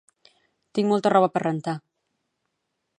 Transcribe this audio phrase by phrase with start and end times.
[0.79, 1.77] Tinc molta roba per rentar